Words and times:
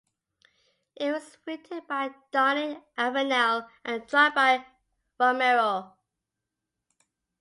It 0.95 1.11
was 1.11 1.37
written 1.45 1.83
by 1.87 2.15
Donne 2.31 2.81
Avenell 2.97 3.69
and 3.85 4.07
drawn 4.07 4.33
by 4.33 4.65
Romero. 5.19 5.93